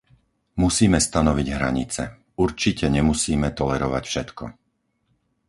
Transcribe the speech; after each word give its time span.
Musíme 0.63 0.97
stanoviť 1.07 1.47
hranice. 1.55 2.03
Určite 2.43 2.85
nemusíme 2.97 3.47
tolerovať 3.59 4.03
všetko. 4.11 4.45